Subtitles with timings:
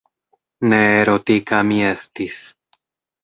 [0.71, 2.39] Ne erotika mi estis.